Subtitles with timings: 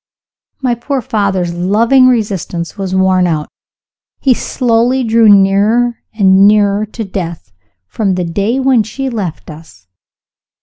[0.63, 3.49] My poor father's loving resistance was worn out;
[4.19, 7.51] he slowly drew nearer and nearer to death,
[7.85, 9.85] from the day when she left us.